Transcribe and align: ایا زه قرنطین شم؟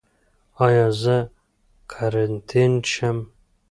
ایا 0.65 0.87
زه 1.01 1.17
قرنطین 1.91 2.73
شم؟ 2.91 3.17